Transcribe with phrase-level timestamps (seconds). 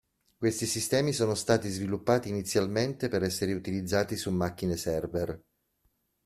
[0.35, 5.39] Questi sistemi sono stati sviluppati inizialmente per essere utilizzati su macchine server.